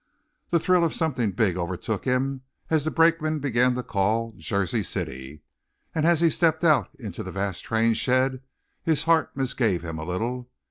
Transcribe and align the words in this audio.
The 0.49 0.59
thrill 0.59 0.83
of 0.83 0.95
something 0.95 1.31
big 1.31 1.57
overtook 1.57 2.05
him 2.05 2.41
as 2.71 2.85
the 2.85 2.89
brakeman 2.89 3.37
began 3.37 3.75
to 3.75 3.83
call 3.83 4.33
"Jersey 4.35 4.81
City," 4.81 5.43
and 5.93 6.07
as 6.07 6.21
he 6.21 6.29
stepped 6.31 6.63
out 6.63 6.89
into 6.97 7.21
the 7.21 7.31
vast 7.31 7.63
train 7.63 7.93
shed 7.93 8.41
his 8.81 9.03
heart 9.03 9.37
misgave 9.37 9.83
him 9.85 9.99
a 9.99 10.03
little. 10.03 10.49